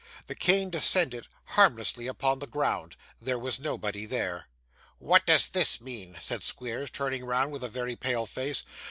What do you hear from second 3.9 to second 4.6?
there.